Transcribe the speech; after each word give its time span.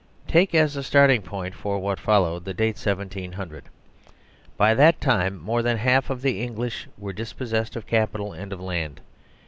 Take, 0.27 0.55
as 0.55 0.75
a 0.75 0.81
starting 0.81 1.21
point 1.21 1.53
for 1.53 1.77
what 1.77 1.99
followed, 1.99 2.43
the 2.43 2.55
date 2.55 2.77
1 2.83 3.07
700. 3.09 3.65
By 4.57 4.73
that 4.73 4.99
time 4.99 5.39
more 5.39 5.61
than 5.61 5.77
halfof 5.77 6.21
the 6.21 6.41
English 6.41 6.87
were 6.97 7.13
dispossessed 7.13 7.75
of 7.75 7.85
capital 7.85 8.33
and 8.33 8.51
of 8.51 8.59
land. 8.59 8.99